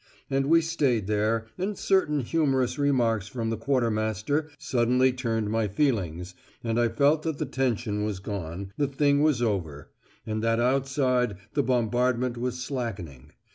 And 0.31 0.47
we 0.47 0.61
stayed 0.61 1.05
there, 1.05 1.45
and 1.59 1.77
certain 1.77 2.21
humorous 2.21 2.79
remarks 2.79 3.27
from 3.27 3.51
the 3.51 3.55
quartermaster 3.55 4.49
suddenly 4.57 5.13
turned 5.13 5.51
my 5.51 5.67
feelings, 5.67 6.33
and 6.63 6.79
I 6.79 6.87
felt 6.89 7.21
that 7.21 7.37
the 7.37 7.45
tension 7.45 8.03
was 8.03 8.17
gone, 8.17 8.71
the 8.77 8.87
thing 8.87 9.21
was 9.21 9.43
over; 9.43 9.91
and 10.25 10.41
that 10.43 10.59
outside 10.59 11.37
the 11.53 11.61
bombardment 11.61 12.35
was 12.35 12.59
slackening. 12.63 13.33